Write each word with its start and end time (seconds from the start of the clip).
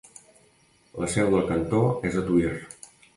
La 1.03 1.09
seu 1.15 1.29
del 1.33 1.45
cantó 1.51 1.83
és 2.11 2.17
a 2.23 2.25
Tuïr. 2.31 2.55